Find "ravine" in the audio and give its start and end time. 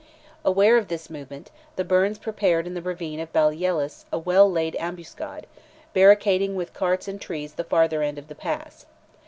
2.81-3.19